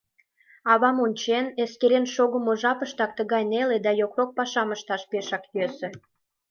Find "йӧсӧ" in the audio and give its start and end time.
5.55-5.87